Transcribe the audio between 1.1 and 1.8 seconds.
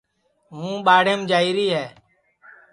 جائیری